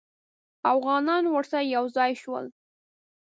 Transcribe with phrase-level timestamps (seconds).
[0.71, 2.45] اوغانان ورسره یو ځای شول.